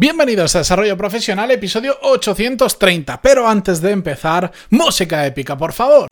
Bienvenidos 0.00 0.54
a 0.54 0.60
Desarrollo 0.60 0.96
Profesional, 0.96 1.50
episodio 1.50 1.98
830. 2.02 3.20
Pero 3.20 3.48
antes 3.48 3.82
de 3.82 3.90
empezar, 3.90 4.52
música 4.70 5.26
épica, 5.26 5.58
por 5.58 5.72
favor. 5.72 6.06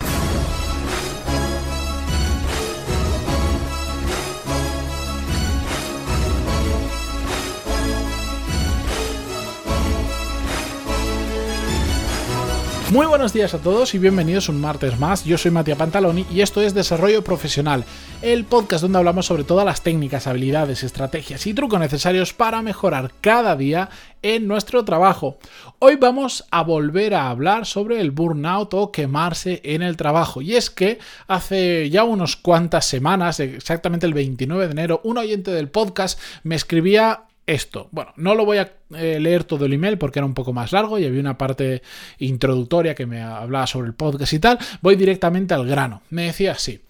Muy 12.92 13.06
buenos 13.06 13.32
días 13.32 13.52
a 13.52 13.58
todos 13.58 13.96
y 13.96 13.98
bienvenidos 13.98 14.48
un 14.48 14.60
martes 14.60 14.96
más. 15.00 15.24
Yo 15.24 15.36
soy 15.36 15.50
Matías 15.50 15.76
Pantaloni 15.76 16.24
y 16.30 16.40
esto 16.40 16.62
es 16.62 16.72
Desarrollo 16.72 17.24
Profesional, 17.24 17.84
el 18.22 18.44
podcast 18.44 18.82
donde 18.82 18.98
hablamos 18.98 19.26
sobre 19.26 19.42
todas 19.42 19.66
las 19.66 19.82
técnicas, 19.82 20.28
habilidades, 20.28 20.84
estrategias 20.84 21.48
y 21.48 21.52
trucos 21.52 21.80
necesarios 21.80 22.32
para 22.32 22.62
mejorar 22.62 23.10
cada 23.20 23.56
día 23.56 23.90
en 24.22 24.46
nuestro 24.46 24.84
trabajo. 24.84 25.36
Hoy 25.80 25.96
vamos 25.96 26.44
a 26.52 26.62
volver 26.62 27.14
a 27.14 27.28
hablar 27.28 27.66
sobre 27.66 28.00
el 28.00 28.12
burnout 28.12 28.72
o 28.74 28.92
quemarse 28.92 29.60
en 29.64 29.82
el 29.82 29.96
trabajo. 29.96 30.40
Y 30.40 30.54
es 30.54 30.70
que 30.70 31.00
hace 31.26 31.90
ya 31.90 32.04
unos 32.04 32.36
cuantas 32.36 32.86
semanas, 32.86 33.40
exactamente 33.40 34.06
el 34.06 34.14
29 34.14 34.66
de 34.66 34.72
enero, 34.72 35.00
un 35.02 35.18
oyente 35.18 35.50
del 35.50 35.68
podcast 35.68 36.20
me 36.44 36.54
escribía 36.54 37.24
esto. 37.46 37.88
Bueno, 37.92 38.12
no 38.16 38.34
lo 38.34 38.44
voy 38.44 38.58
a 38.58 38.72
eh, 38.94 39.18
leer 39.20 39.44
todo 39.44 39.66
el 39.66 39.72
email 39.72 39.98
porque 39.98 40.18
era 40.18 40.26
un 40.26 40.34
poco 40.34 40.52
más 40.52 40.72
largo 40.72 40.98
y 40.98 41.04
había 41.04 41.20
una 41.20 41.38
parte 41.38 41.82
introductoria 42.18 42.94
que 42.94 43.06
me 43.06 43.22
hablaba 43.22 43.66
sobre 43.66 43.88
el 43.88 43.94
podcast 43.94 44.32
y 44.32 44.38
tal. 44.38 44.58
Voy 44.82 44.96
directamente 44.96 45.54
al 45.54 45.66
grano. 45.66 46.02
Me 46.10 46.26
decía 46.26 46.52
así. 46.52 46.80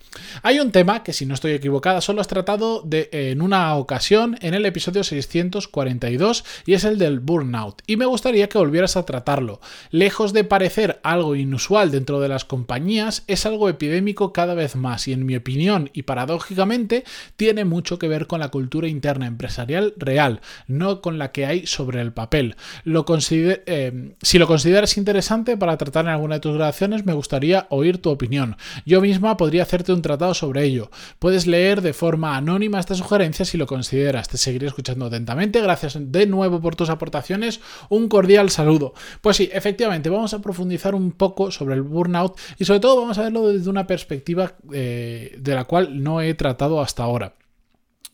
Hay 0.42 0.60
un 0.60 0.72
tema 0.72 1.02
que, 1.02 1.12
si 1.12 1.26
no 1.26 1.34
estoy 1.34 1.52
equivocada, 1.52 2.00
solo 2.00 2.20
has 2.20 2.28
tratado 2.28 2.84
en 2.90 3.42
una 3.42 3.74
ocasión 3.76 4.36
en 4.40 4.54
el 4.54 4.66
episodio 4.66 5.04
642 5.04 6.44
y 6.66 6.74
es 6.74 6.84
el 6.84 6.98
del 6.98 7.20
burnout. 7.20 7.82
Y 7.86 7.96
me 7.96 8.06
gustaría 8.06 8.48
que 8.48 8.58
volvieras 8.58 8.96
a 8.96 9.04
tratarlo. 9.04 9.60
Lejos 9.90 10.32
de 10.32 10.44
parecer 10.44 11.00
algo 11.02 11.36
inusual 11.36 11.90
dentro 11.90 12.20
de 12.20 12.28
las 12.28 12.44
compañías, 12.44 13.24
es 13.26 13.46
algo 13.46 13.68
epidémico 13.68 14.32
cada 14.32 14.54
vez 14.54 14.76
más 14.76 15.08
y, 15.08 15.12
en 15.12 15.26
mi 15.26 15.36
opinión 15.36 15.90
y 15.92 16.02
paradójicamente, 16.02 17.04
tiene 17.36 17.64
mucho 17.64 17.98
que 17.98 18.08
ver 18.08 18.26
con 18.26 18.40
la 18.40 18.48
cultura 18.48 18.88
interna 18.88 19.26
empresarial 19.26 19.94
real, 19.96 20.40
no 20.66 21.00
con 21.00 21.18
la 21.18 21.32
que 21.32 21.46
hay 21.46 21.66
sobre 21.66 22.00
el 22.00 22.12
papel. 22.12 22.56
Lo 22.84 23.04
eh, 23.08 24.14
si 24.22 24.38
lo 24.38 24.46
consideras 24.46 24.96
interesante 24.96 25.56
para 25.56 25.76
tratar 25.76 26.04
en 26.06 26.12
alguna 26.12 26.36
de 26.36 26.40
tus 26.40 26.54
grabaciones, 26.54 27.04
me 27.06 27.12
gustaría 27.12 27.66
oír 27.70 27.98
tu 27.98 28.10
opinión. 28.10 28.56
Yo 28.84 29.00
misma 29.00 29.36
podría 29.36 29.62
hacerte 29.62 29.92
un 29.92 30.02
tratado 30.06 30.34
sobre 30.34 30.64
ello. 30.64 30.90
Puedes 31.18 31.46
leer 31.46 31.82
de 31.82 31.92
forma 31.92 32.36
anónima 32.36 32.78
esta 32.78 32.94
sugerencia 32.94 33.44
si 33.44 33.58
lo 33.58 33.66
consideras. 33.66 34.28
Te 34.28 34.38
seguiré 34.38 34.68
escuchando 34.68 35.06
atentamente. 35.06 35.60
Gracias 35.60 35.98
de 35.98 36.26
nuevo 36.26 36.60
por 36.60 36.76
tus 36.76 36.90
aportaciones. 36.90 37.60
Un 37.88 38.08
cordial 38.08 38.50
saludo. 38.50 38.94
Pues 39.20 39.36
sí, 39.36 39.50
efectivamente, 39.52 40.08
vamos 40.08 40.32
a 40.32 40.40
profundizar 40.40 40.94
un 40.94 41.12
poco 41.12 41.50
sobre 41.50 41.74
el 41.74 41.82
burnout 41.82 42.38
y 42.58 42.64
sobre 42.64 42.80
todo 42.80 43.00
vamos 43.00 43.18
a 43.18 43.22
verlo 43.22 43.48
desde 43.48 43.68
una 43.68 43.86
perspectiva 43.86 44.52
eh, 44.72 45.36
de 45.38 45.54
la 45.54 45.64
cual 45.64 46.02
no 46.02 46.20
he 46.20 46.34
tratado 46.34 46.80
hasta 46.80 47.02
ahora. 47.02 47.34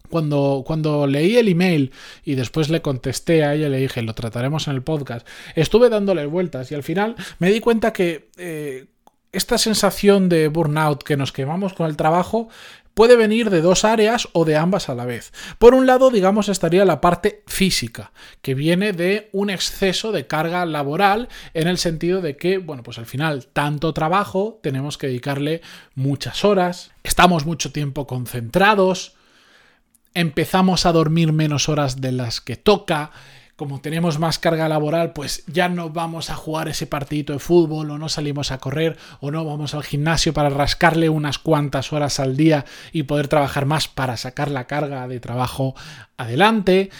Cuando, 0.09 0.63
cuando, 0.67 1.07
leí 1.07 1.37
el 1.37 1.49
email 1.49 1.91
y 2.23 2.35
después 2.35 2.69
le 2.69 2.83
contesté 2.83 3.45
a 3.45 3.55
ella, 3.55 3.71
le 3.71 3.79
dije, 3.79 4.03
lo 4.03 4.15
trataremos 4.15 4.69
en 4.69 4.75
el 4.75 4.83
podcast, 4.83 5.27
estuve 5.55 5.89
dándole 5.89 6.27
vueltas 6.27 6.71
y 6.71 6.75
al 6.75 6.83
final 6.83 7.17
me 7.39 7.51
di 7.51 7.61
cuenta 7.61 7.95
que 7.95 8.29
eh, 8.37 8.89
esta 9.33 9.59
sensación 9.59 10.29
de 10.29 10.49
burnout 10.49 11.03
que 11.03 11.17
nos 11.17 11.33
quemamos 11.33 11.73
con 11.73 11.87
el 11.87 11.97
trabajo 11.97 12.49
puede 12.95 13.17
venir 13.17 13.51
de 13.51 13.63
dos 13.63 13.85
áreas 13.85 14.29
o 14.33 14.45
de 14.45 14.57
ambas 14.57 14.89
a 14.89 14.95
la 14.95 15.07
vez. 15.07 15.33
Por 15.59 15.75
un 15.75 15.87
lado, 15.87 16.11
digamos, 16.11 16.49
estaría 16.49 16.85
la 16.85 17.01
parte 17.01 17.43
física, 17.47 18.13
que 18.43 18.55
viene 18.55 18.93
de 18.93 19.31
un 19.33 19.51
exceso 19.51 20.13
de 20.13 20.27
carga 20.27 20.67
laboral 20.67 21.29
en 21.55 21.69
el 21.69 21.79
sentido 21.79 22.21
de 22.21 22.37
que, 22.37 22.59
bueno, 22.59 22.83
pues 22.83 22.99
al 22.99 23.07
final 23.07 23.47
tanto 23.47 23.95
trabajo, 23.95 24.61
tenemos 24.63 24.99
que 24.99 25.07
dedicarle 25.07 25.63
muchas 25.95 26.45
horas, 26.45 26.93
estamos 27.03 27.47
mucho 27.47 27.73
tiempo 27.73 28.07
concentrados, 28.07 29.15
empezamos 30.15 30.85
a 30.85 30.93
dormir 30.93 31.33
menos 31.33 31.71
horas 31.71 32.01
de 32.01 32.13
las 32.13 32.43
que 32.43 32.57
toca, 32.57 33.13
como 33.63 33.81
tenemos 33.81 34.19
más 34.19 34.41
carga 34.41 34.69
laboral, 34.69 35.13
pues 35.13 35.45
ya 35.47 35.69
no 35.69 35.89
vamos 35.91 36.31
a 36.31 36.35
jugar 36.35 36.67
ese 36.67 36.89
partidito 36.89 37.33
de 37.33 37.39
fútbol 37.39 37.93
o 37.93 37.97
no 37.97 38.09
salimos 38.09 38.51
a 38.51 38.59
correr 38.59 38.99
o 39.21 39.31
no 39.31 39.45
vamos 39.45 39.73
al 39.75 39.85
gimnasio 39.85 40.33
para 40.33 40.51
rascarle 40.51 41.09
unas 41.09 41.39
cuantas 41.39 41.93
horas 41.93 42.19
al 42.19 42.37
día 42.37 42.65
y 42.91 43.05
poder 43.05 43.29
trabajar 43.29 43.65
más 43.65 43.87
para 43.87 44.17
sacar 44.17 44.51
la 44.51 44.67
carga 44.67 45.07
de 45.07 45.21
trabajo 45.21 45.77
adelante. 46.17 46.91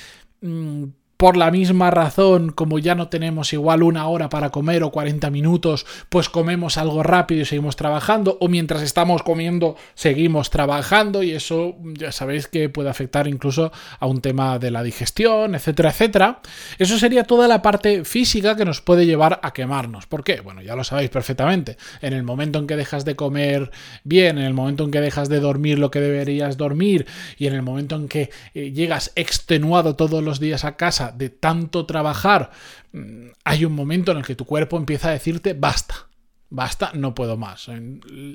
Mm, 0.41 0.85
por 1.23 1.37
la 1.37 1.53
misma 1.53 1.93
razón, 1.93 2.51
como 2.51 2.81
ya 2.81 2.97
no 2.97 3.07
tenemos 3.07 3.53
igual 3.53 3.85
una 3.85 4.09
hora 4.09 4.29
para 4.29 4.51
comer 4.51 4.83
o 4.83 4.91
40 4.91 5.31
minutos, 5.31 5.87
pues 6.09 6.29
comemos 6.29 6.79
algo 6.79 7.05
rápido 7.05 7.43
y 7.43 7.45
seguimos 7.45 7.77
trabajando, 7.77 8.39
o 8.41 8.49
mientras 8.49 8.83
estamos 8.83 9.23
comiendo 9.23 9.77
seguimos 9.95 10.51
trabajando 10.51 11.23
y 11.23 11.31
eso 11.31 11.77
ya 11.97 12.11
sabéis 12.11 12.49
que 12.49 12.69
puede 12.69 12.91
afectar 12.91 13.29
incluso 13.29 13.71
a 14.01 14.07
un 14.09 14.21
tema 14.21 14.59
de 14.59 14.73
la 14.73 14.83
digestión, 14.83 15.55
etcétera, 15.55 15.91
etcétera. 15.91 16.41
Eso 16.77 16.99
sería 16.99 17.23
toda 17.23 17.47
la 17.47 17.63
parte 17.63 18.05
física 18.05 18.57
que 18.57 18.65
nos 18.65 18.81
puede 18.81 19.07
llevar 19.07 19.39
a 19.45 19.53
quemarnos. 19.53 20.09
¿Por 20.09 20.25
qué? 20.25 20.41
Bueno, 20.41 20.61
ya 20.61 20.75
lo 20.75 20.83
sabéis 20.83 21.11
perfectamente. 21.11 21.77
En 22.01 22.15
el 22.15 22.25
momento 22.25 22.59
en 22.59 22.67
que 22.67 22.75
dejas 22.75 23.05
de 23.05 23.15
comer 23.15 23.71
bien, 24.03 24.39
en 24.39 24.45
el 24.45 24.55
momento 24.55 24.83
en 24.83 24.91
que 24.91 25.01
dejas 25.01 25.29
de 25.29 25.39
dormir 25.39 25.79
lo 25.79 25.93
que 25.93 26.01
deberías 26.01 26.57
dormir 26.57 27.07
y 27.39 27.47
en 27.47 27.55
el 27.55 27.63
momento 27.63 27.95
en 27.95 28.09
que 28.09 28.31
eh, 28.55 28.73
llegas 28.73 29.13
extenuado 29.15 29.95
todos 29.95 30.21
los 30.21 30.41
días 30.41 30.65
a 30.65 30.77
casa, 30.77 31.12
de 31.15 31.31
tanto 31.31 31.87
trabajar, 31.87 32.51
mm, 32.93 33.29
hay 33.45 33.65
un 33.65 33.75
momento 33.75 34.13
en 34.13 34.19
el 34.19 34.25
que 34.25 34.37
tu 34.37 34.45
cuerpo 34.45 34.77
empieza 34.77 35.09
a 35.09 35.13
decirte 35.13 35.55
basta. 35.55 36.09
Basta, 36.55 36.91
no 36.93 37.15
puedo 37.15 37.39
más. 37.39 37.71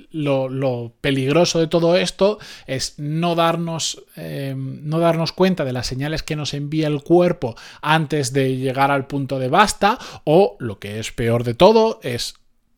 Lo, 0.10 0.94
peligroso 1.02 1.60
de 1.60 1.68
todo 1.68 1.96
esto 1.96 2.40
es 2.66 2.98
no 2.98 3.36
darnos, 3.36 4.04
em, 4.16 4.80
no 4.90 4.98
darnos 4.98 5.34
cuenta 5.34 5.64
de 5.64 5.72
las 5.72 5.86
señales 5.86 6.24
que 6.24 6.36
nos 6.36 6.56
envía 6.56 6.88
el 6.88 7.04
cuerpo 7.04 7.56
antes 7.80 8.34
de 8.34 8.58
llegar 8.58 8.90
al 8.90 9.06
punto 9.06 9.38
de 9.38 9.50
basta 9.50 10.00
o, 10.24 10.58
lo 10.59 10.80
que 10.80 11.00
es 11.00 11.12
peor 11.12 11.44
de 11.44 11.54
todo, 11.54 12.00
es 12.02 12.34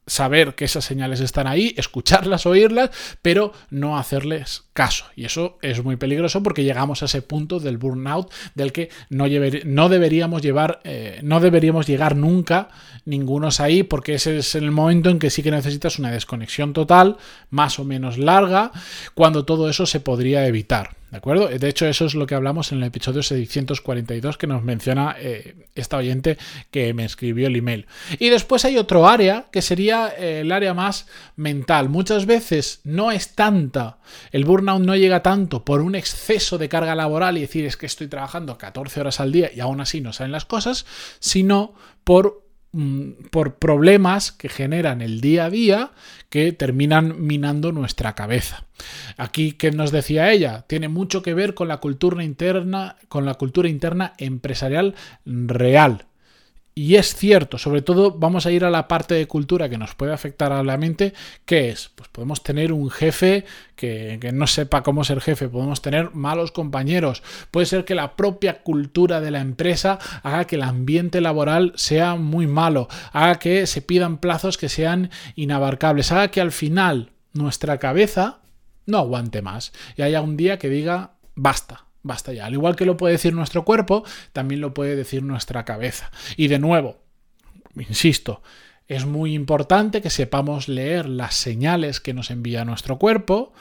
saber 0.09 0.55
que 0.55 0.65
esas 0.65 0.83
señales 0.83 1.21
están 1.21 1.47
ahí, 1.47 1.73
escucharlas, 1.77 2.45
oírlas, 2.45 2.89
pero 3.21 3.53
no 3.69 3.97
hacerles 3.97 4.68
caso. 4.79 5.03
Y 5.13 5.25
eso 5.25 5.57
es 5.61 5.83
muy 5.83 5.97
peligroso 5.97 6.41
porque 6.41 6.63
llegamos 6.63 7.01
a 7.01 7.05
ese 7.05 7.21
punto 7.21 7.59
del 7.59 7.77
burnout 7.77 8.31
del 8.55 8.71
que 8.71 8.89
no, 9.09 9.25
no 9.65 9.89
deberíamos 9.89 10.41
llevar, 10.41 10.79
eh, 10.85 11.19
no 11.21 11.41
deberíamos 11.41 11.85
llegar 11.85 12.15
nunca 12.15 12.69
ningunos 13.03 13.59
ahí, 13.59 13.83
porque 13.83 14.13
ese 14.13 14.37
es 14.37 14.55
el 14.55 14.71
momento 14.71 15.09
en 15.09 15.19
que 15.19 15.31
sí 15.31 15.43
que 15.43 15.51
necesitas 15.51 15.99
una 15.99 16.11
desconexión 16.11 16.71
total, 16.71 17.17
más 17.49 17.77
o 17.77 17.83
menos 17.83 18.17
larga, 18.17 18.71
cuando 19.15 19.43
todo 19.43 19.69
eso 19.69 19.85
se 19.85 19.99
podría 19.99 20.47
evitar. 20.47 20.95
¿De 21.11 21.17
acuerdo? 21.17 21.47
De 21.47 21.67
hecho, 21.67 21.87
eso 21.87 22.05
es 22.05 22.13
lo 22.13 22.27
que 22.27 22.35
hablamos 22.35 22.71
en 22.71 22.77
el 22.77 22.83
episodio 22.83 23.23
642 23.23 24.37
que 24.37 24.45
nos 24.45 24.63
menciona 24.63 25.15
eh, 25.17 25.55
esta 25.73 25.97
oyente 25.97 26.37
que 26.69 26.93
me 26.93 27.03
escribió 27.03 27.47
el 27.47 27.55
email. 27.55 27.87
Y 28.19 28.29
después 28.29 28.63
hay 28.63 28.77
otro 28.77 29.07
área 29.07 29.47
que 29.51 29.63
sería 29.63 30.13
eh, 30.15 30.41
el 30.41 30.51
área 30.51 30.75
más 30.75 31.07
mental. 31.35 31.89
Muchas 31.89 32.27
veces 32.27 32.81
no 32.83 33.09
es 33.09 33.33
tanta, 33.33 33.97
el 34.31 34.45
burnout 34.45 34.68
no 34.77 34.95
llega 34.95 35.23
tanto 35.23 35.65
por 35.65 35.81
un 35.81 35.95
exceso 35.95 36.59
de 36.59 36.69
carga 36.69 36.93
laboral 36.93 37.37
y 37.37 37.41
decir 37.41 37.65
es 37.65 37.77
que 37.77 37.87
estoy 37.87 38.07
trabajando 38.07 38.57
14 38.57 38.99
horas 38.99 39.19
al 39.19 39.31
día 39.31 39.49
y 39.55 39.61
aún 39.61 39.81
así 39.81 40.01
no 40.01 40.13
salen 40.13 40.33
las 40.33 40.45
cosas, 40.45 40.85
sino 41.19 41.73
por 42.03 42.49
Mm, 42.71 43.29
por 43.31 43.55
problemas 43.55 44.31
que 44.31 44.47
generan 44.47 45.01
el 45.01 45.21
día 45.21 45.45
a 45.45 45.49
día 45.49 45.91
que 46.29 46.51
terminan 46.51 47.25
minando 47.25 47.71
nuestra 47.71 48.13
cabeza. 48.13 48.65
Aquí, 49.17 49.53
¿qué 49.53 49.71
nos 49.71 49.91
decía 49.91 50.31
ella? 50.31 50.65
Tiene 50.67 50.87
mucho 50.87 51.23
que 51.23 51.33
ver 51.33 51.55
con 51.55 51.67
la 51.67 51.77
cultura 51.77 52.23
interna, 52.23 52.97
con 53.07 53.25
la 53.25 53.33
cultura 53.33 53.69
interna 53.69 54.13
empresarial 54.19 54.93
real. 55.25 56.05
Y 56.81 56.95
es 56.95 57.13
cierto, 57.13 57.57
sobre 57.57 57.81
todo 57.81 58.11
vamos 58.11 58.45
a 58.45 58.51
ir 58.51 58.63
a 58.63 58.69
la 58.69 58.87
parte 58.87 59.13
de 59.13 59.27
cultura 59.27 59.67
que 59.67 59.77
nos 59.77 59.95
puede 59.95 60.13
afectar 60.13 60.53
a 60.53 60.63
la 60.63 60.77
mente, 60.77 61.13
¿qué 61.43 61.67
es? 61.67 61.91
Pues 61.93 62.07
podemos 62.07 62.41
tener 62.41 62.71
un 62.71 62.89
jefe 62.89 63.43
que, 63.75 64.17
no 64.33 64.47
sepa 64.47 64.81
cómo 64.81 65.03
ser 65.03 65.19
jefe, 65.19 65.49
podemos 65.49 65.81
tener 65.81 66.15
malos 66.15 66.53
compañeros, 66.53 67.21
puede 67.51 67.65
ser 67.65 67.83
que 67.83 67.95
la 67.95 68.15
propia 68.15 68.63
cultura 68.63 69.19
de 69.19 69.29
la 69.29 69.41
empresa 69.41 69.99
haga 70.23 70.47
que 70.47 70.55
el 70.55 70.61
ambiente 70.61 71.19
laboral 71.19 71.73
sea 71.75 72.15
muy 72.15 72.47
malo, 72.47 72.87
haga 73.11 73.39
que 73.39 73.67
se 73.67 73.81
pidan 73.81 74.17
plazos 74.17 74.57
que 74.57 74.69
sean 74.69 75.09
inabarcables, 75.35 76.13
haga 76.13 76.31
que 76.31 76.39
al 76.39 76.53
final 76.53 77.11
nuestra 77.33 77.77
cabeza 77.77 78.39
no 78.85 78.99
aguante 78.99 79.41
más. 79.41 79.73
Y 79.97 80.03
haya 80.03 80.21
un 80.21 80.37
día 80.37 80.57
que 80.57 80.69
diga 80.69 81.11
basta, 81.35 81.88
Basta 82.01 82.33
ya. 82.33 82.45
Al 82.45 82.53
igual 82.53 82.75
que 82.75 82.85
lo 82.85 82.97
puede 82.97 83.13
decir 83.13 83.33
nuestro 83.33 83.65
cuerpo, 83.65 84.03
también 84.33 84.61
lo 84.61 84.73
puede 84.73 84.95
decir 84.95 85.23
nuestra 85.23 85.65
cabeza. 85.65 86.11
Y 86.37 86.47
de 86.47 86.59
nuevo, 86.59 87.01
insisto, 87.75 88.41
Es 88.89 89.05
muy 89.05 89.35
importante 89.35 90.01
que 90.01 90.09
sepamos 90.09 90.67
leer 90.67 91.07
las 91.07 91.35
señales 91.35 91.99
que 91.99 92.15
nos 92.15 92.31
envía 92.31 92.65
nuestro 92.65 92.97
cuerpo 92.97 93.53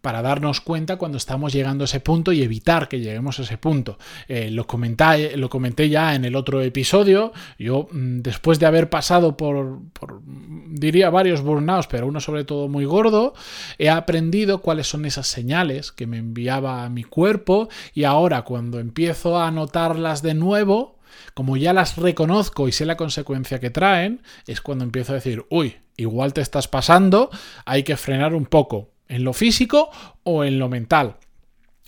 para 0.00 0.22
darnos 0.22 0.60
cuenta 0.60 0.96
cuando 0.96 1.18
estamos 1.18 1.52
llegando 1.52 1.82
a 1.82 1.86
ese 1.86 1.98
punto 1.98 2.30
y 2.30 2.40
evitar 2.40 2.86
que 2.86 3.00
lleguemos 3.00 3.40
a 3.40 3.42
ese 3.42 3.58
punto. 3.58 3.98
Eh, 4.28 4.52
lo, 4.52 4.68
comenté, 4.68 5.36
lo 5.36 5.48
comenté 5.48 5.88
ya 5.88 6.14
en 6.14 6.24
el 6.24 6.36
otro 6.36 6.62
episodio. 6.62 7.32
Yo, 7.58 7.88
mm, 7.90 8.20
después 8.20 8.60
de 8.60 8.66
haber 8.66 8.88
pasado 8.88 9.36
por, 9.36 9.80
por, 9.92 10.22
diría, 10.68 11.10
varios 11.10 11.42
burnouts, 11.42 11.88
pero 11.88 12.06
uno 12.06 12.20
sobre 12.20 12.44
todo 12.44 12.68
muy 12.68 12.84
gordo, 12.84 13.34
he 13.78 13.90
aprendido 13.90 14.60
cuáles 14.60 14.86
son 14.86 15.04
esas 15.04 15.26
señales 15.26 15.90
que 15.90 16.06
me 16.06 16.18
enviaba 16.18 16.88
mi 16.88 17.02
cuerpo 17.02 17.68
y 17.92 18.04
ahora 18.04 18.42
cuando 18.42 18.78
empiezo 18.78 19.40
a 19.40 19.50
notarlas 19.50 20.22
de 20.22 20.34
nuevo, 20.34 20.95
como 21.34 21.56
ya 21.56 21.72
las 21.72 21.96
reconozco 21.96 22.68
y 22.68 22.72
sé 22.72 22.86
la 22.86 22.96
consecuencia 22.96 23.60
que 23.60 23.70
traen, 23.70 24.22
es 24.46 24.60
cuando 24.60 24.84
empiezo 24.84 25.12
a 25.12 25.16
decir, 25.16 25.44
uy, 25.50 25.76
igual 25.96 26.32
te 26.32 26.40
estás 26.40 26.68
pasando, 26.68 27.30
hay 27.64 27.82
que 27.82 27.96
frenar 27.96 28.34
un 28.34 28.46
poco, 28.46 28.90
en 29.08 29.24
lo 29.24 29.32
físico 29.32 29.90
o 30.22 30.44
en 30.44 30.58
lo 30.58 30.68
mental. 30.68 31.16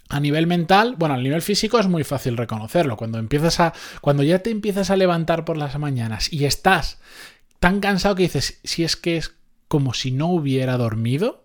A 0.09 0.21
nivel 0.21 0.47
mental, 0.47 0.95
bueno, 0.97 1.15
a 1.15 1.19
nivel 1.19 1.43
físico 1.43 1.79
es 1.79 1.87
muy 1.87 2.03
fácil 2.03 2.37
reconocerlo. 2.37 2.97
Cuando 2.97 3.19
empiezas 3.19 3.61
a. 3.61 3.75
Cuando 4.01 4.23
ya 4.23 4.39
te 4.39 4.51
empiezas 4.51 4.91
a 4.91 4.97
levantar 4.97 5.45
por 5.45 5.59
las 5.59 5.79
mañanas 5.79 6.33
y 6.33 6.47
estás 6.47 6.99
tan 7.61 7.81
cansado 7.81 8.15
que 8.15 8.23
dices, 8.23 8.61
si 8.65 8.85
es 8.85 8.97
que 8.97 9.19
es 9.19 9.35
como 9.69 9.93
si 9.93 10.11
no 10.11 10.29
hubiera 10.29 10.79
dormido, 10.79 11.45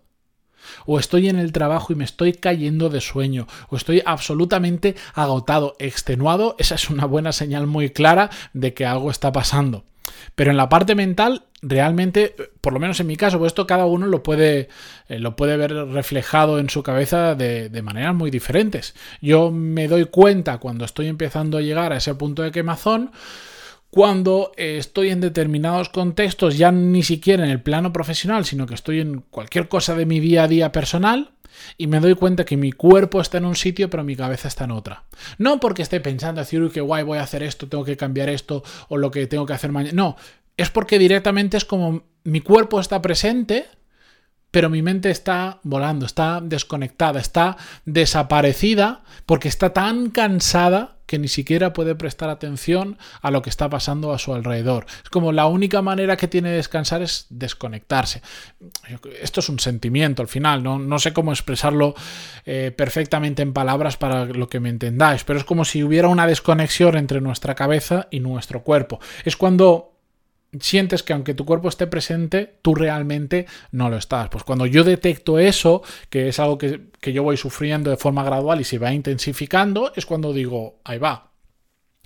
o 0.86 0.98
estoy 0.98 1.28
en 1.28 1.38
el 1.38 1.52
trabajo 1.52 1.92
y 1.92 1.96
me 1.96 2.04
estoy 2.04 2.32
cayendo 2.32 2.88
de 2.88 3.00
sueño, 3.00 3.46
o 3.68 3.76
estoy 3.76 4.02
absolutamente 4.04 4.94
agotado, 5.14 5.76
extenuado, 5.78 6.56
esa 6.58 6.74
es 6.74 6.90
una 6.90 7.06
buena 7.06 7.32
señal 7.32 7.66
muy 7.66 7.90
clara 7.90 8.30
de 8.52 8.74
que 8.74 8.86
algo 8.86 9.10
está 9.10 9.32
pasando. 9.32 9.84
Pero 10.34 10.50
en 10.50 10.56
la 10.56 10.68
parte 10.68 10.94
mental, 10.94 11.44
realmente, 11.62 12.34
por 12.60 12.72
lo 12.72 12.80
menos 12.80 13.00
en 13.00 13.06
mi 13.06 13.16
caso, 13.16 13.38
pues 13.38 13.50
esto 13.50 13.66
cada 13.66 13.86
uno 13.86 14.06
lo 14.06 14.22
puede, 14.22 14.68
eh, 15.08 15.18
lo 15.18 15.36
puede 15.36 15.56
ver 15.56 15.72
reflejado 15.72 16.58
en 16.58 16.68
su 16.68 16.82
cabeza 16.82 17.34
de, 17.34 17.68
de, 17.68 17.82
maneras 17.82 18.14
muy 18.14 18.30
diferentes. 18.30 18.94
Yo 19.20 19.50
me 19.50 19.88
doy 19.88 20.06
cuenta 20.06 20.58
cuando 20.58 20.84
estoy 20.84 21.08
empezando 21.08 21.58
a 21.58 21.62
llegar 21.62 21.92
a 21.92 21.98
ese 21.98 22.14
punto 22.14 22.42
de 22.42 22.52
quemazón, 22.52 23.12
cuando 23.94 24.50
estoy 24.56 25.10
en 25.10 25.20
determinados 25.20 25.88
contextos, 25.88 26.58
ya 26.58 26.72
ni 26.72 27.04
siquiera 27.04 27.44
en 27.44 27.50
el 27.50 27.62
plano 27.62 27.92
profesional, 27.92 28.44
sino 28.44 28.66
que 28.66 28.74
estoy 28.74 28.98
en 28.98 29.20
cualquier 29.20 29.68
cosa 29.68 29.94
de 29.94 30.04
mi 30.04 30.18
día 30.18 30.42
a 30.42 30.48
día 30.48 30.72
personal, 30.72 31.30
y 31.78 31.86
me 31.86 32.00
doy 32.00 32.16
cuenta 32.16 32.44
que 32.44 32.56
mi 32.56 32.72
cuerpo 32.72 33.20
está 33.20 33.38
en 33.38 33.44
un 33.44 33.54
sitio, 33.54 33.88
pero 33.88 34.02
mi 34.02 34.16
cabeza 34.16 34.48
está 34.48 34.64
en 34.64 34.72
otra. 34.72 35.04
No 35.38 35.60
porque 35.60 35.82
esté 35.82 36.00
pensando, 36.00 36.40
decir, 36.40 36.60
uy, 36.60 36.70
qué 36.70 36.80
guay, 36.80 37.04
voy 37.04 37.18
a 37.18 37.22
hacer 37.22 37.44
esto, 37.44 37.68
tengo 37.68 37.84
que 37.84 37.96
cambiar 37.96 38.28
esto, 38.30 38.64
o 38.88 38.96
lo 38.96 39.12
que 39.12 39.28
tengo 39.28 39.46
que 39.46 39.52
hacer 39.52 39.70
mañana. 39.70 39.94
No, 39.94 40.16
es 40.56 40.70
porque 40.70 40.98
directamente 40.98 41.56
es 41.56 41.64
como 41.64 42.02
mi 42.24 42.40
cuerpo 42.40 42.80
está 42.80 43.00
presente, 43.00 43.66
pero 44.50 44.70
mi 44.70 44.82
mente 44.82 45.12
está 45.12 45.60
volando, 45.62 46.04
está 46.04 46.40
desconectada, 46.40 47.20
está 47.20 47.58
desaparecida, 47.84 49.04
porque 49.24 49.46
está 49.46 49.72
tan 49.72 50.10
cansada 50.10 50.93
que 51.06 51.18
ni 51.18 51.28
siquiera 51.28 51.72
puede 51.72 51.94
prestar 51.94 52.30
atención 52.30 52.98
a 53.20 53.30
lo 53.30 53.42
que 53.42 53.50
está 53.50 53.68
pasando 53.68 54.12
a 54.12 54.18
su 54.18 54.34
alrededor. 54.34 54.86
Es 55.02 55.10
como 55.10 55.32
la 55.32 55.46
única 55.46 55.82
manera 55.82 56.16
que 56.16 56.28
tiene 56.28 56.50
de 56.50 56.56
descansar 56.56 57.02
es 57.02 57.26
desconectarse. 57.30 58.22
Esto 59.20 59.40
es 59.40 59.48
un 59.48 59.58
sentimiento 59.58 60.22
al 60.22 60.28
final, 60.28 60.62
no, 60.62 60.78
no 60.78 60.98
sé 60.98 61.12
cómo 61.12 61.32
expresarlo 61.32 61.94
eh, 62.46 62.72
perfectamente 62.76 63.42
en 63.42 63.52
palabras 63.52 63.96
para 63.96 64.24
lo 64.24 64.48
que 64.48 64.60
me 64.60 64.68
entendáis, 64.68 65.24
pero 65.24 65.38
es 65.38 65.44
como 65.44 65.64
si 65.64 65.82
hubiera 65.82 66.08
una 66.08 66.26
desconexión 66.26 66.96
entre 66.96 67.20
nuestra 67.20 67.54
cabeza 67.54 68.08
y 68.10 68.20
nuestro 68.20 68.62
cuerpo. 68.62 69.00
Es 69.24 69.36
cuando 69.36 69.93
sientes 70.60 71.02
que 71.02 71.12
aunque 71.12 71.34
tu 71.34 71.44
cuerpo 71.44 71.68
esté 71.68 71.86
presente, 71.86 72.58
tú 72.62 72.74
realmente 72.74 73.46
no 73.70 73.90
lo 73.90 73.96
estás. 73.96 74.28
Pues 74.28 74.44
cuando 74.44 74.66
yo 74.66 74.84
detecto 74.84 75.38
eso, 75.38 75.82
que 76.10 76.28
es 76.28 76.38
algo 76.38 76.58
que, 76.58 76.90
que, 77.00 77.12
yo 77.12 77.22
voy 77.22 77.36
sufriendo 77.36 77.90
de 77.90 77.96
forma 77.96 78.24
gradual 78.24 78.60
y 78.60 78.64
se 78.64 78.78
va 78.78 78.92
intensificando, 78.92 79.92
es 79.96 80.06
cuando 80.06 80.32
digo, 80.32 80.80
ahí 80.84 80.98
va. 80.98 81.32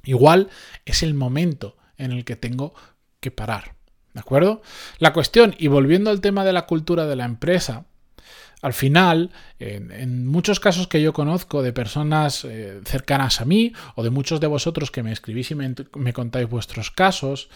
Igual 0.05 0.49
es 0.85 1.03
el 1.03 1.15
momento 1.15 1.77
en 1.97 2.13
el 2.13 2.25
que 2.25 2.37
tengo 2.37 2.75
que 3.21 3.31
parar. 3.31 3.75
¿De 4.15 4.21
acuerdo? 4.21 4.63
La 4.99 5.13
cuestión, 5.13 5.55
y 5.59 5.69
volviendo 5.69 6.11
al 6.11 6.21
tema 6.21 6.45
de 6.45 6.53
la 6.53 6.67
cultura 6.67 7.07
de 7.07 7.17
la 7.17 7.25
empresa, 7.25 7.87
al 8.61 8.73
final, 8.73 9.31
en, 9.61 10.27
muchos 10.27 10.59
casos 10.59 10.89
que 10.89 11.01
yo 11.01 11.13
conozco 11.13 11.63
de 11.63 11.73
personas 11.73 12.45
eh, 12.45 12.81
cercanas 12.85 13.41
a 13.41 13.45
mí 13.45 13.73
o 13.95 14.03
de 14.03 14.11
muchos 14.11 14.41
de 14.41 14.49
vosotros 14.49 14.91
que 14.91 15.05
me 15.05 15.13
escribís 15.13 15.53
y 15.53 15.55
me, 15.55 16.13
contáis 16.13 16.49
vuestros 16.49 16.91
casos, 16.91 17.49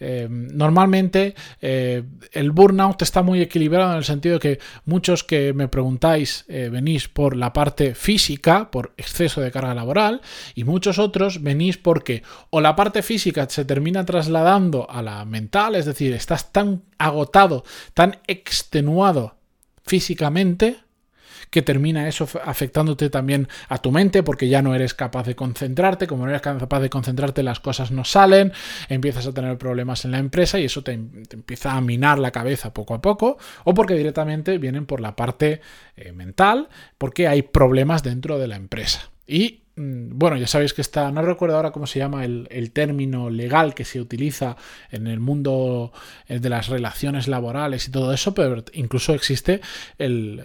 eh, 0.00 0.28
normalmente 0.30 1.34
eh, 1.62 2.02
el 2.32 2.50
burnout 2.50 3.00
está 3.00 3.22
muy 3.22 3.40
equilibrado 3.40 3.92
en 3.92 3.98
el 3.98 4.04
sentido 4.04 4.34
de 4.34 4.40
que 4.40 4.60
muchos 4.84 5.24
que 5.24 5.54
me 5.54 5.68
preguntáis 5.68 6.44
venís 6.48 7.08
por 7.08 7.36
la 7.36 7.52
parte 7.52 7.94
física, 7.94 8.70
por 8.70 8.92
exceso 8.96 9.40
de 9.40 9.50
carga 9.50 9.74
laboral, 9.74 10.20
y 10.54 10.64
muchos 10.64 10.98
otros 10.98 11.42
venís 11.42 11.78
porque 11.78 12.22
o 12.50 12.60
la 12.60 12.76
parte 12.76 13.02
física 13.02 13.48
se 13.48 13.64
termina 13.64 14.04
trasladando 14.04 14.90
a 14.90 15.00
la 15.00 15.24
mental, 15.24 15.74
es 15.74 15.86
decir, 15.86 16.12
estás 16.12 16.52
tan 16.52 16.82
agotado, 16.98 17.64
tan 17.94 18.18
extenuado, 18.26 19.39
físicamente 19.84 20.76
que 21.50 21.62
termina 21.62 22.08
eso 22.08 22.28
afectándote 22.44 23.10
también 23.10 23.48
a 23.68 23.78
tu 23.78 23.90
mente 23.90 24.22
porque 24.22 24.48
ya 24.48 24.62
no 24.62 24.74
eres 24.74 24.94
capaz 24.94 25.26
de 25.26 25.34
concentrarte, 25.34 26.06
como 26.06 26.24
no 26.24 26.30
eres 26.30 26.42
capaz 26.42 26.80
de 26.80 26.90
concentrarte 26.90 27.42
las 27.42 27.60
cosas 27.60 27.90
no 27.90 28.04
salen, 28.04 28.52
empiezas 28.88 29.26
a 29.26 29.32
tener 29.32 29.58
problemas 29.58 30.04
en 30.04 30.12
la 30.12 30.18
empresa 30.18 30.58
y 30.58 30.64
eso 30.64 30.82
te, 30.82 30.96
te 31.28 31.36
empieza 31.36 31.72
a 31.72 31.80
minar 31.80 32.18
la 32.18 32.30
cabeza 32.30 32.72
poco 32.72 32.94
a 32.94 33.02
poco 33.02 33.38
o 33.64 33.74
porque 33.74 33.94
directamente 33.94 34.58
vienen 34.58 34.86
por 34.86 35.00
la 35.00 35.16
parte 35.16 35.60
eh, 35.96 36.12
mental 36.12 36.68
porque 36.98 37.26
hay 37.26 37.42
problemas 37.42 38.02
dentro 38.02 38.38
de 38.38 38.48
la 38.48 38.56
empresa. 38.56 39.10
Y 39.26 39.62
bueno, 39.76 40.36
ya 40.36 40.46
sabéis 40.46 40.74
que 40.74 40.82
está, 40.82 41.10
no 41.10 41.22
recuerdo 41.22 41.56
ahora 41.56 41.70
cómo 41.70 41.86
se 41.86 41.98
llama 41.98 42.24
el, 42.24 42.70
término 42.72 43.30
legal 43.30 43.74
que 43.74 43.84
se 43.84 44.00
utiliza 44.00 44.56
en 44.90 45.06
el 45.06 45.20
mundo 45.20 45.92
eh, 46.28 46.38
de 46.38 46.48
las 46.50 46.68
relaciones 46.68 47.28
laborales 47.28 47.88
y 47.88 47.90
todo 47.90 48.12
eso, 48.12 48.34
pero 48.34 48.64
incluso 48.72 49.14
existe 49.14 49.60
el, 49.98 50.42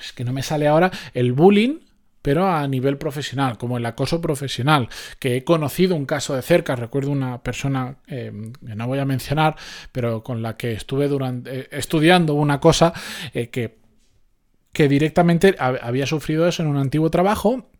es 0.00 0.12
que 0.12 0.24
no 0.24 0.32
me 0.32 0.42
sale 0.42 0.66
ahora, 0.66 0.90
el 1.14 1.32
bullying 1.32 1.78
pero 2.22 2.46
a 2.46 2.68
nivel 2.68 2.98
profesional, 2.98 3.56
como 3.56 3.78
el 3.78 3.86
acoso 3.86 4.20
profesional, 4.20 4.90
que 5.18 5.38
he 5.38 5.44
conocido 5.44 5.96
un 5.96 6.04
caso 6.04 6.36
de 6.36 6.42
cerca, 6.42 6.76
recuerdo 6.76 7.10
una 7.10 7.42
persona 7.42 7.96
eh, 8.08 8.30
que 8.66 8.74
no 8.74 8.86
voy 8.86 8.98
a 8.98 9.06
mencionar, 9.06 9.56
pero 9.90 10.22
con 10.22 10.42
la 10.42 10.58
que 10.58 10.72
estuve 10.72 11.08
durante, 11.08 11.60
eh, 11.60 11.68
estudiando 11.70 12.34
una 12.34 12.60
cosa 12.60 12.92
que, 13.32 13.78
que 14.72 14.88
directamente 14.88 15.56
había 15.58 16.06
sufrido 16.06 16.46
eso 16.46 16.62
en 16.62 16.68
un 16.68 16.76
antiguo 16.76 17.10
trabajo 17.10 17.70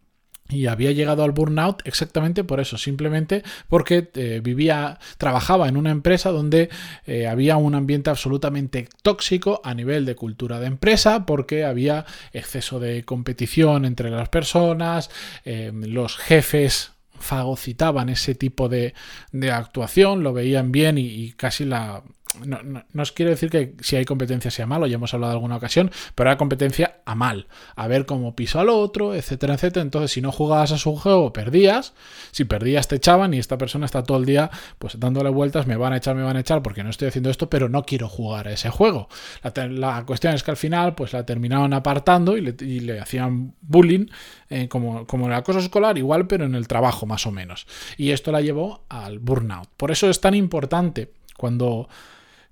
y 0.50 0.66
había 0.66 0.92
llegado 0.92 1.22
al 1.22 1.32
burnout 1.32 1.82
exactamente 1.84 2.44
por 2.44 2.60
eso, 2.60 2.76
simplemente 2.76 3.42
porque 3.68 4.10
eh, 4.14 4.40
vivía, 4.42 4.98
trabajaba 5.18 5.68
en 5.68 5.76
una 5.76 5.90
empresa 5.90 6.30
donde 6.30 6.68
eh, 7.06 7.26
había 7.26 7.56
un 7.56 7.74
ambiente 7.74 8.10
absolutamente 8.10 8.88
tóxico 9.02 9.60
a 9.64 9.74
nivel 9.74 10.04
de 10.04 10.16
cultura 10.16 10.60
de 10.60 10.66
empresa, 10.66 11.26
porque 11.26 11.64
había 11.64 12.04
exceso 12.32 12.80
de 12.80 13.04
competición 13.04 13.84
entre 13.84 14.10
las 14.10 14.28
personas, 14.28 15.10
eh, 15.44 15.72
los 15.74 16.16
jefes 16.16 16.92
fagocitaban 17.18 18.08
ese 18.08 18.34
tipo 18.34 18.68
de, 18.68 18.94
de, 19.30 19.50
actuación, 19.52 20.22
lo 20.22 20.32
veían 20.32 20.72
bien 20.72 20.96
y, 20.96 21.06
y 21.06 21.32
casi 21.32 21.66
la, 21.66 22.02
no, 22.44 22.60
no, 22.62 23.02
os 23.02 23.12
quiero 23.12 23.30
decir 23.30 23.50
que 23.50 23.74
si 23.80 23.96
hay 23.96 24.04
competencia 24.04 24.50
sea 24.50 24.66
malo, 24.66 24.86
ya 24.86 24.96
hemos 24.96 25.12
hablado 25.14 25.32
de 25.32 25.36
alguna 25.36 25.56
ocasión, 25.56 25.90
pero 26.14 26.30
hay 26.30 26.36
competencia 26.36 27.00
a 27.04 27.14
mal, 27.14 27.46
a 27.76 27.86
ver 27.88 28.06
cómo 28.06 28.34
piso 28.36 28.60
al 28.60 28.68
otro, 28.68 29.14
etcétera, 29.14 29.54
etcétera. 29.54 29.82
Entonces, 29.82 30.12
si 30.12 30.20
no 30.20 30.32
jugabas 30.32 30.72
a 30.72 30.78
su 30.78 30.96
juego, 30.96 31.32
perdías. 31.32 31.94
Si 32.30 32.44
perdías, 32.44 32.88
te 32.88 32.96
echaban 32.96 33.34
y 33.34 33.38
esta 33.38 33.58
persona 33.58 33.86
está 33.86 34.02
todo 34.02 34.18
el 34.18 34.26
día 34.26 34.50
pues 34.78 34.98
dándole 34.98 35.30
vueltas, 35.30 35.66
me 35.66 35.76
van 35.76 35.92
a 35.92 35.96
echar, 35.96 36.14
me 36.14 36.22
van 36.22 36.36
a 36.36 36.40
echar 36.40 36.62
porque 36.62 36.84
no 36.84 36.90
estoy 36.90 37.08
haciendo 37.08 37.30
esto, 37.30 37.50
pero 37.50 37.68
no 37.68 37.84
quiero 37.84 38.08
jugar 38.08 38.48
a 38.48 38.52
ese 38.52 38.70
juego. 38.70 39.08
La, 39.42 40.04
cuestión 40.06 40.34
es 40.34 40.42
que 40.42 40.50
al 40.50 40.56
final, 40.56 40.94
pues 40.94 41.12
la 41.12 41.24
terminaban 41.24 41.72
apartando 41.72 42.36
y 42.36 42.40
le, 42.80 43.00
hacían 43.00 43.54
bullying, 43.60 44.06
eh, 44.48 44.68
como, 44.68 45.06
como 45.06 45.26
en 45.26 45.32
el 45.32 45.38
acoso 45.38 45.58
escolar, 45.58 45.98
igual, 45.98 46.26
pero 46.26 46.44
en 46.44 46.54
el 46.54 46.68
trabajo 46.68 47.06
más 47.06 47.26
o 47.26 47.32
menos. 47.32 47.66
Y 47.96 48.10
esto 48.10 48.32
la 48.32 48.40
llevó 48.40 48.84
al 48.88 49.18
burnout. 49.18 49.68
Por 49.76 49.90
eso 49.90 50.08
es 50.08 50.20
tan 50.20 50.34
importante 50.34 51.12
cuando 51.40 51.88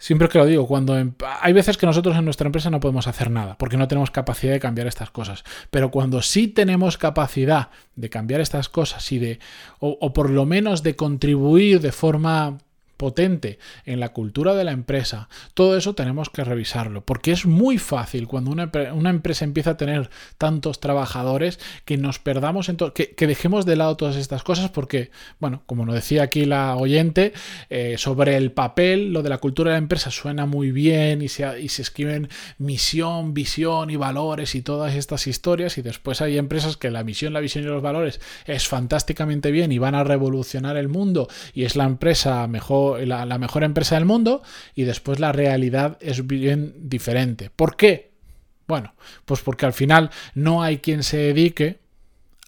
Siempre 0.00 0.28
que 0.28 0.38
lo 0.38 0.46
digo, 0.46 0.68
cuando 0.68 0.96
em, 0.96 1.12
hay 1.40 1.52
veces 1.52 1.76
que 1.76 1.84
nosotros 1.84 2.16
en 2.16 2.24
nuestra 2.24 2.46
empresa 2.46 2.70
no 2.70 2.78
podemos 2.78 3.08
hacer 3.08 3.30
nada, 3.30 3.58
porque 3.58 3.76
no 3.76 3.88
tenemos 3.88 4.12
capacidad 4.12 4.52
de 4.52 4.60
cambiar 4.60 4.86
estas 4.86 5.10
cosas. 5.10 5.42
Pero 5.70 5.90
cuando 5.90 6.22
sí 6.22 6.46
tenemos 6.46 6.96
capacidad 6.98 7.70
de 7.96 8.08
cambiar 8.08 8.40
estas 8.40 8.68
cosas 8.68 9.10
y 9.10 9.18
de, 9.18 9.40
o, 9.80 10.12
por 10.12 10.30
lo 10.30 10.46
menos 10.46 10.84
de 10.84 10.94
contribuir 10.94 11.80
de 11.80 11.90
forma 11.90 12.58
potente 12.98 13.58
en 13.86 14.00
la 14.00 14.10
cultura 14.10 14.54
de 14.54 14.64
la 14.64 14.72
empresa, 14.72 15.30
todo 15.54 15.76
eso 15.78 15.94
tenemos 15.94 16.28
que 16.28 16.44
revisarlo, 16.44 17.04
porque 17.04 17.32
es 17.32 17.46
muy 17.46 17.78
fácil 17.78 18.26
cuando 18.26 18.50
una, 18.50 18.70
empresa 19.08 19.44
empieza 19.46 19.70
a 19.70 19.76
tener 19.78 20.10
tantos 20.36 20.80
trabajadores 20.80 21.58
que 21.86 21.96
nos 21.96 22.18
perdamos, 22.18 22.68
en 22.68 22.76
que, 22.76 23.14
que, 23.14 23.26
dejemos 23.26 23.64
de 23.64 23.76
lado 23.76 23.96
todas 23.96 24.16
estas 24.16 24.42
cosas, 24.42 24.70
porque, 24.70 25.10
bueno, 25.38 25.62
como 25.64 25.86
nos 25.86 25.94
decía 25.94 26.24
aquí 26.24 26.44
la 26.44 26.76
oyente, 26.76 27.32
eh, 27.70 27.94
sobre 27.96 28.36
el 28.36 28.52
papel, 28.52 29.12
lo 29.12 29.22
de 29.22 29.30
la 29.30 29.38
cultura 29.38 29.70
de 29.70 29.74
la 29.76 29.78
empresa 29.78 30.10
suena 30.10 30.44
muy 30.44 30.72
bien 30.72 31.22
y 31.22 31.28
se, 31.28 31.60
y 31.60 31.68
se 31.68 31.82
escriben 31.82 32.28
misión, 32.58 33.32
visión 33.32 33.90
y 33.90 33.96
valores 33.96 34.54
y 34.54 34.62
todas 34.62 34.94
estas 34.94 35.26
historias, 35.26 35.78
y 35.78 35.82
después 35.82 36.20
hay 36.20 36.36
empresas 36.36 36.76
que 36.76 36.90
la 36.90 37.04
misión, 37.04 37.32
la 37.32 37.40
visión 37.40 37.64
y 37.64 37.68
los 37.68 37.82
valores 37.82 38.20
es 38.46 38.66
fantásticamente 38.66 39.52
bien 39.52 39.70
y 39.70 39.78
van 39.78 39.94
a 39.94 40.02
revolucionar 40.02 40.76
el 40.76 40.88
mundo 40.88 41.28
y 41.54 41.64
es 41.64 41.76
la 41.76 41.84
empresa 41.84 42.46
mejor, 42.48 42.88
la, 42.97 43.38
mejor 43.38 43.64
empresa 43.64 43.97
del 43.97 44.04
mundo, 44.04 44.42
y 44.75 44.85
después 44.85 45.21
la 45.21 45.33
realidad 45.33 45.99
es 46.00 46.26
bien 46.26 46.75
diferente. 46.76 47.50
¿Por 47.50 47.76
qué? 47.76 48.12
Bueno, 48.66 48.95
pues 49.25 49.40
porque 49.40 49.66
al 49.66 49.73
final 49.73 50.11
no 50.35 50.62
hay 50.62 50.78
quien 50.78 51.02
se 51.02 51.16
dedique 51.18 51.80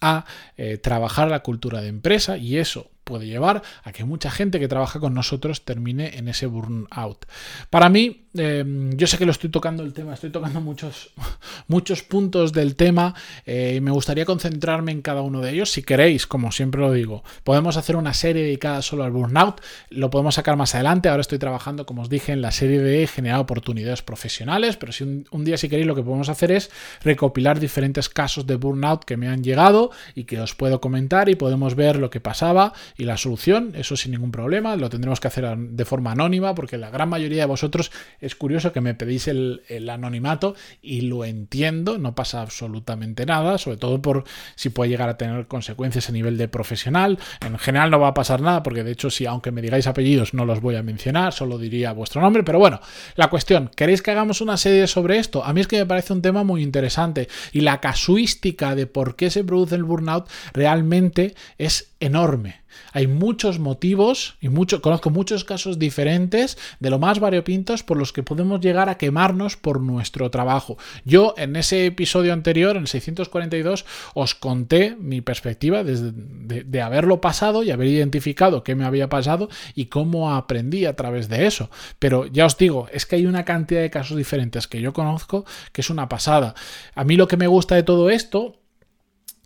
a 0.01 0.25
eh, 0.57 0.77
trabajar 0.77 1.29
la 1.29 1.41
cultura 1.41 1.81
de 1.81 1.87
empresa 1.87 2.37
y 2.37 2.57
eso 2.57 2.91
puede 3.11 3.27
llevar 3.27 3.61
a 3.83 3.91
que 3.91 4.05
mucha 4.05 4.31
gente 4.31 4.57
que 4.57 4.69
trabaja 4.69 5.01
con 5.01 5.13
nosotros 5.13 5.65
termine 5.65 6.17
en 6.17 6.29
ese 6.29 6.45
burnout. 6.45 7.25
Para 7.69 7.89
mí, 7.89 8.21
Em, 8.33 8.95
yo 8.95 9.07
sé 9.07 9.17
que 9.17 9.25
lo 9.25 9.31
estoy 9.31 9.49
tocando 9.49 9.83
el 9.83 9.91
tema, 9.91 10.13
estoy 10.13 10.29
tocando 10.29 10.61
muchos, 10.61 11.09
muchos 11.67 12.01
puntos 12.01 12.53
del 12.53 12.77
tema 12.77 13.13
eh, 13.45 13.73
y 13.75 13.81
me 13.81 13.91
gustaría 13.91 14.23
concentrarme 14.25 14.93
en 14.93 15.01
cada 15.01 15.21
uno 15.21 15.41
de 15.41 15.51
ellos. 15.51 15.71
Si 15.71 15.83
queréis, 15.83 16.27
como 16.27 16.51
siempre 16.51 16.79
lo 16.79 16.93
digo, 16.93 17.23
podemos 17.43 17.75
hacer 17.75 17.97
una 17.97 18.13
serie 18.13 18.43
dedicada 18.43 18.81
solo 18.81 19.03
al 19.03 19.11
burnout, 19.11 19.61
lo 19.89 20.09
podemos 20.09 20.35
sacar 20.35 20.55
más 20.55 20.75
adelante. 20.75 21.09
Ahora 21.09 21.21
estoy 21.21 21.39
trabajando, 21.39 21.85
como 21.85 22.03
os 22.03 22.09
dije, 22.09 22.31
en 22.31 22.41
la 22.41 22.51
serie 22.51 22.79
de 22.79 23.05
generar 23.05 23.39
oportunidades 23.39 24.01
profesionales, 24.01 24.77
pero 24.77 24.93
si 24.93 25.03
un, 25.03 25.43
día, 25.43 25.57
si 25.57 25.67
queréis, 25.67 25.87
lo 25.87 25.95
que 25.95 26.03
podemos 26.03 26.29
hacer 26.29 26.53
es 26.53 26.71
recopilar 27.03 27.59
diferentes 27.59 28.07
casos 28.07 28.47
de 28.47 28.55
burnout 28.55 29.03
que 29.03 29.17
me 29.17 29.27
han 29.27 29.43
llegado 29.43 29.91
y 30.15 30.23
que 30.23 30.39
os 30.39 30.55
puedo 30.55 30.79
comentar 30.79 31.27
y 31.27 31.35
podemos 31.35 31.75
ver 31.75 31.97
lo 31.97 32.09
que 32.09 32.21
pasaba 32.21 32.73
y 33.01 33.03
la 33.03 33.17
solución, 33.17 33.73
eso 33.73 33.97
sin 33.97 34.11
ningún 34.11 34.31
problema. 34.31 34.75
Lo 34.75 34.87
tendremos 34.87 35.19
que 35.19 35.27
hacer 35.27 35.57
de 35.57 35.85
forma 35.85 36.11
anónima 36.11 36.53
porque 36.53 36.77
la 36.77 36.91
gran 36.91 37.09
mayoría 37.09 37.41
de 37.41 37.47
vosotros 37.47 37.91
es 38.19 38.35
curioso 38.35 38.71
que 38.73 38.79
me 38.79 38.93
pedís 38.93 39.27
el, 39.27 39.63
anonimato 39.89 40.53
y 40.83 41.01
lo 41.01 41.25
entiendo, 41.25 41.97
no 41.97 42.13
pasa 42.13 42.43
absolutamente 42.43 43.25
nada, 43.25 43.57
sobre 43.57 43.77
todo 43.77 44.03
por 44.03 44.25
si 44.53 44.69
puede 44.69 44.91
llegar 44.91 45.09
a 45.09 45.17
tener 45.17 45.47
consecuencias 45.47 46.09
a 46.09 46.11
nivel 46.11 46.37
de 46.37 46.47
profesional. 46.47 47.17
En 47.43 47.57
general 47.57 47.89
no 47.89 47.99
va 47.99 48.09
a 48.09 48.13
pasar 48.13 48.39
nada, 48.39 48.61
porque 48.61 48.83
de 48.83 48.91
hecho, 48.91 49.09
si 49.09 49.25
aunque 49.25 49.49
me 49.49 49.63
digáis 49.63 49.87
apellidos, 49.87 50.35
no 50.35 50.45
los 50.45 50.61
voy 50.61 50.75
a 50.75 50.83
mencionar, 50.83 51.33
solo 51.33 51.57
diría 51.57 51.93
vuestro 51.93 52.21
nombre. 52.21 52.43
Pero 52.43 52.59
bueno, 52.59 52.81
la 53.15 53.31
cuestión, 53.31 53.71
¿queréis 53.75 54.03
que 54.03 54.11
hagamos 54.11 54.41
una 54.41 54.57
serie 54.57 54.85
sobre 54.85 55.17
esto? 55.17 55.43
A 55.43 55.53
mí 55.53 55.61
es 55.61 55.67
que 55.67 55.79
me 55.79 55.87
parece 55.87 56.13
un 56.13 56.21
tema 56.21 56.43
muy 56.43 56.61
interesante 56.61 57.29
y 57.51 57.61
la 57.61 57.81
casuística 57.81 58.75
de 58.75 58.85
por 58.85 59.15
qué 59.15 59.31
se 59.31 59.43
produce 59.43 59.73
el 59.73 59.85
burnout 59.85 60.29
realmente 60.53 61.33
es 61.57 61.95
enorme. 61.99 62.60
Hay 62.93 63.07
muchos 63.07 63.59
motivos 63.59 64.35
y 64.41 64.49
mucho, 64.49 64.81
conozco 64.81 65.09
muchos 65.09 65.43
casos 65.43 65.79
diferentes 65.79 66.57
de 66.79 66.89
lo 66.89 66.99
más 66.99 67.19
variopintos 67.19 67.83
por 67.83 67.97
los 67.97 68.13
que 68.13 68.23
podemos 68.23 68.61
llegar 68.61 68.89
a 68.89 68.97
quemarnos 68.97 69.57
por 69.57 69.81
nuestro 69.81 70.29
trabajo. 70.31 70.77
Yo 71.05 71.33
en 71.37 71.55
ese 71.55 71.85
episodio 71.85 72.33
anterior, 72.33 72.75
en 72.75 72.83
el 72.83 72.87
642, 72.87 73.85
os 74.13 74.35
conté 74.35 74.95
mi 74.99 75.21
perspectiva 75.21 75.83
desde, 75.83 76.11
de, 76.13 76.81
haberlo 76.81 77.21
pasado 77.21 77.63
y 77.63 77.71
haber 77.71 77.87
identificado 77.87 78.63
qué 78.63 78.75
me 78.75 78.85
había 78.85 79.09
pasado 79.09 79.49
y 79.75 79.85
cómo 79.85 80.33
aprendí 80.33 80.85
a 80.85 80.95
través 80.95 81.29
de 81.29 81.45
eso. 81.45 81.69
Pero 81.99 82.25
ya 82.25 82.45
os 82.45 82.57
digo, 82.57 82.87
es 82.91 83.05
que 83.05 83.17
hay 83.17 83.25
una 83.25 83.45
cantidad 83.45 83.81
de 83.81 83.89
casos 83.89 84.17
diferentes 84.17 84.67
que 84.67 84.81
yo 84.81 84.93
conozco 84.93 85.45
que 85.71 85.81
es 85.81 85.89
una 85.89 86.09
pasada. 86.09 86.55
A 86.95 87.03
mí 87.03 87.15
lo 87.15 87.27
que 87.27 87.37
me 87.37 87.47
gusta 87.47 87.75
de 87.75 87.83
todo 87.83 88.09
esto 88.09 88.60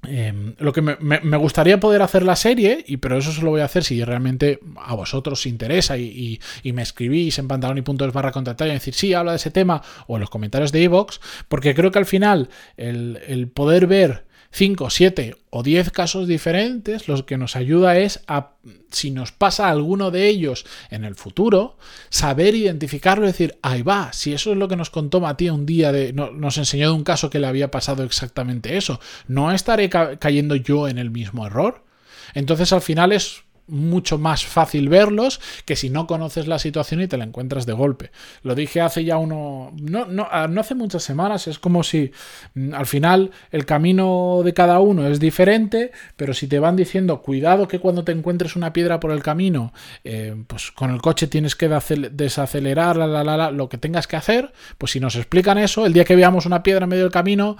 Em, 0.07 0.55
lo 0.59 0.73
que 0.73 0.81
me, 0.81 1.37
gustaría 1.37 1.79
poder 1.79 2.01
hacer 2.01 2.23
la 2.23 2.35
serie, 2.35 2.83
y 2.87 2.97
pero 2.97 3.17
eso 3.17 3.31
solo 3.31 3.51
voy 3.51 3.61
a 3.61 3.65
hacer 3.65 3.83
si 3.83 4.03
realmente 4.03 4.59
a 4.77 4.95
vosotros 4.95 5.39
os 5.39 5.45
interesa 5.45 5.97
y, 5.97 6.39
me 6.63 6.81
escribís 6.81 7.39
en 7.39 7.47
pantalón 7.47 7.77
y 7.77 7.81
puntos 7.81 8.11
barra 8.11 8.31
contactar 8.31 8.67
y 8.67 8.71
decir 8.71 8.93
sí, 8.93 9.13
habla 9.13 9.31
de 9.31 9.37
ese 9.37 9.51
tema 9.51 9.81
o 10.07 10.17
en 10.17 10.21
los 10.21 10.29
comentarios 10.29 10.71
de 10.71 10.81
iVoox, 10.83 11.19
porque 11.47 11.73
creo 11.73 11.91
que 11.91 11.99
al 11.99 12.05
final 12.05 12.49
el 12.77 13.49
poder 13.53 13.87
ver 13.87 14.25
5, 14.55 14.89
7 14.89 15.35
o 15.49 15.63
10 15.63 15.91
casos 15.91 16.29
diferentes, 16.29 17.09
lo 17.09 17.25
que 17.25 17.37
nos 17.37 17.57
ayuda 17.57 17.97
es 17.97 18.21
a, 18.25 18.51
si 18.89 19.11
nos 19.11 19.33
pasa 19.33 19.69
alguno 19.69 20.11
de 20.11 20.29
ellos 20.29 20.65
en 20.89 21.03
el 21.03 21.15
futuro, 21.15 21.77
saber 22.07 22.55
identificarlo 22.55 23.25
y 23.25 23.27
decir, 23.27 23.57
ahí 23.61 23.81
va, 23.81 24.13
si 24.13 24.31
eso 24.31 24.53
es 24.53 24.57
lo 24.57 24.69
que 24.69 24.77
nos 24.77 24.89
contó 24.89 25.19
Matías 25.19 25.53
un 25.53 25.65
día, 25.65 25.91
de, 25.91 26.13
nos 26.13 26.57
enseñó 26.57 26.87
de 26.87 26.95
un 26.95 27.03
caso 27.03 27.29
que 27.29 27.39
le 27.39 27.47
había 27.47 27.69
pasado 27.69 28.03
exactamente 28.03 28.77
eso, 28.77 29.01
¿no 29.27 29.51
estaré 29.51 29.89
cayendo 29.89 30.55
yo 30.55 30.87
en 30.87 30.99
el 30.99 31.11
mismo 31.11 31.45
error? 31.45 31.83
Entonces 32.33 32.71
al 32.71 32.81
final 32.81 33.11
es 33.11 33.43
mucho 33.67 34.17
más 34.17 34.45
fácil 34.45 34.89
verlos 34.89 35.39
que 35.65 35.75
si 35.75 35.89
no 35.89 36.07
conoces 36.07 36.47
la 36.47 36.59
situación 36.59 37.01
y 37.01 37.07
te 37.07 37.17
la 37.17 37.23
encuentras 37.23 37.65
de 37.65 37.73
golpe. 37.73 38.11
Lo 38.43 38.55
dije 38.55 38.81
hace 38.81 39.03
ya 39.03 39.17
uno, 39.17 39.71
no, 39.79 40.05
no, 40.05 40.27
ah, 40.31 40.47
no 40.47 40.61
hace 40.61 40.75
muchas 40.75 41.03
semanas, 41.03 41.47
es 41.47 41.59
como 41.59 41.83
si 41.83 42.11
mm, 42.53 42.73
al 42.73 42.85
final 42.85 43.31
el 43.51 43.65
camino 43.65 44.41
de 44.43 44.53
cada 44.53 44.79
uno 44.79 45.07
es 45.07 45.19
diferente, 45.19 45.91
pero 46.15 46.33
si 46.33 46.47
te 46.47 46.59
van 46.59 46.75
diciendo 46.75 47.21
cuidado 47.21 47.67
que 47.67 47.79
cuando 47.79 48.03
te 48.03 48.11
encuentres 48.11 48.55
una 48.55 48.73
piedra 48.73 48.99
por 48.99 49.11
el 49.11 49.23
camino, 49.23 49.73
eh, 50.03 50.35
pues 50.47 50.71
con 50.71 50.91
el 50.91 51.01
coche 51.01 51.27
tienes 51.27 51.55
que 51.55 51.67
desacelerar, 51.67 52.97
la, 52.97 53.07
la, 53.07 53.23
la, 53.23 53.51
lo 53.51 53.69
que 53.69 53.77
tengas 53.77 54.07
que 54.07 54.15
hacer, 54.15 54.53
pues 54.77 54.91
si 54.91 54.99
nos 54.99 55.15
explican 55.15 55.57
eso, 55.57 55.85
el 55.85 55.93
día 55.93 56.05
que 56.05 56.15
veamos 56.15 56.45
una 56.45 56.63
piedra 56.63 56.83
en 56.83 56.89
medio 56.89 57.03
del 57.03 57.11
camino, 57.11 57.57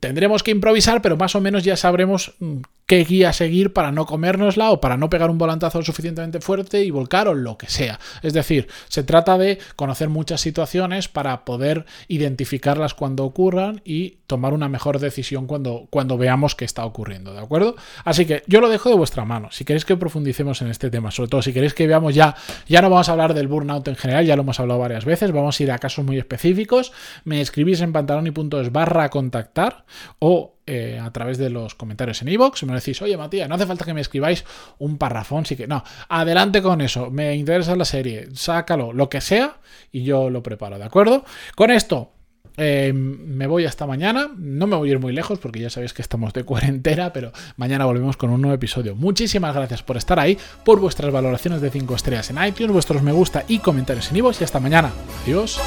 tendremos 0.00 0.42
que 0.42 0.50
improvisar, 0.50 1.02
pero 1.02 1.16
más 1.16 1.34
o 1.34 1.40
menos 1.40 1.64
ya 1.64 1.76
sabremos 1.76 2.34
mm, 2.38 2.58
qué 2.86 3.04
guía 3.04 3.32
seguir 3.32 3.72
para 3.72 3.92
no 3.92 4.06
comérnosla 4.06 4.70
o 4.70 4.80
para 4.80 4.96
no 4.96 5.10
pegar 5.10 5.30
un 5.30 5.38
volantazo 5.38 5.82
suficientemente 5.82 6.40
fuerte 6.40 6.84
y 6.84 6.90
volcar 6.90 7.28
o 7.28 7.34
lo 7.34 7.58
que 7.58 7.68
sea. 7.68 7.98
Es 8.22 8.32
decir, 8.32 8.68
se 8.88 9.02
trata 9.02 9.38
de 9.38 9.58
conocer 9.76 10.08
muchas 10.08 10.40
situaciones 10.40 11.08
para 11.08 11.44
poder 11.44 11.84
identificarlas 12.08 12.94
cuando 12.94 13.24
ocurran 13.24 13.82
y 13.84 14.18
tomar 14.26 14.54
una 14.54 14.68
mejor 14.68 14.98
decisión 14.98 15.46
cuando, 15.46 15.86
cuando 15.90 16.16
veamos 16.16 16.54
que 16.54 16.64
está 16.64 16.84
ocurriendo, 16.84 17.34
¿de 17.34 17.40
acuerdo? 17.40 17.76
Así 18.04 18.26
que 18.26 18.42
yo 18.46 18.60
lo 18.60 18.68
dejo 18.68 18.88
de 18.88 18.96
vuestra 18.96 19.24
mano. 19.24 19.48
Si 19.50 19.64
queréis 19.64 19.84
que 19.84 19.96
profundicemos 19.96 20.62
en 20.62 20.68
este 20.68 20.90
tema, 20.90 21.10
sobre 21.10 21.28
todo 21.28 21.42
si 21.42 21.52
queréis 21.52 21.74
que 21.74 21.86
veamos 21.86 22.14
ya, 22.14 22.34
ya 22.66 22.80
no 22.80 22.88
vamos 22.90 23.08
a 23.08 23.12
hablar 23.12 23.34
del 23.34 23.48
burnout 23.48 23.86
en 23.88 23.96
general, 23.96 24.24
ya 24.24 24.36
lo 24.36 24.42
hemos 24.42 24.58
hablado 24.60 24.80
varias 24.80 25.04
veces, 25.04 25.32
vamos 25.32 25.58
a 25.58 25.62
ir 25.62 25.70
a 25.70 25.78
casos 25.78 26.04
muy 26.04 26.18
específicos, 26.18 26.92
me 27.24 27.40
escribís 27.40 27.80
en 27.80 27.92
pantalón 27.92 28.26
y 28.26 28.32
barra 28.70 29.10
contactar 29.34 29.84
o 30.20 30.54
eh, 30.66 30.98
a 31.02 31.10
través 31.12 31.38
de 31.38 31.50
los 31.50 31.74
comentarios 31.74 32.22
en 32.22 32.28
iVoox. 32.28 32.62
me 32.64 32.74
decís, 32.74 33.02
oye 33.02 33.16
Matías, 33.16 33.48
no 33.48 33.56
hace 33.56 33.66
falta 33.66 33.84
que 33.84 33.92
me 33.92 34.00
escribáis 34.00 34.44
un 34.78 34.96
parrafón, 34.96 35.44
sí 35.44 35.56
que 35.56 35.66
no, 35.66 35.82
adelante 36.08 36.62
con 36.62 36.80
eso, 36.80 37.10
me 37.10 37.34
interesa 37.34 37.76
la 37.76 37.84
serie, 37.84 38.28
sácalo, 38.34 38.92
lo 38.92 39.08
que 39.08 39.20
sea, 39.20 39.58
y 39.92 40.04
yo 40.04 40.30
lo 40.30 40.42
preparo, 40.42 40.78
¿de 40.78 40.84
acuerdo? 40.84 41.24
Con 41.54 41.70
esto. 41.70 42.10
Eh, 42.56 42.92
me 42.94 43.48
voy 43.48 43.64
hasta 43.64 43.84
mañana, 43.84 44.30
no 44.36 44.68
me 44.68 44.76
voy 44.76 44.88
a 44.88 44.92
ir 44.92 45.00
muy 45.00 45.12
lejos 45.12 45.40
porque 45.40 45.58
ya 45.58 45.70
sabéis 45.70 45.92
que 45.92 46.02
estamos 46.02 46.32
de 46.32 46.44
cuarentena, 46.44 47.12
pero 47.12 47.32
mañana 47.56 47.84
volvemos 47.84 48.16
con 48.16 48.30
un 48.30 48.40
nuevo 48.40 48.54
episodio. 48.54 48.94
Muchísimas 48.94 49.56
gracias 49.56 49.82
por 49.82 49.96
estar 49.96 50.20
ahí, 50.20 50.38
por 50.64 50.78
vuestras 50.78 51.12
valoraciones 51.12 51.60
de 51.60 51.70
5 51.70 51.96
estrellas 51.96 52.30
en 52.30 52.44
iTunes, 52.44 52.72
vuestros 52.72 53.02
me 53.02 53.10
gusta 53.10 53.44
y 53.48 53.58
comentarios 53.58 54.08
en 54.12 54.18
iVoox 54.18 54.40
y 54.40 54.44
hasta 54.44 54.60
mañana. 54.60 54.92
Adiós. 55.24 55.60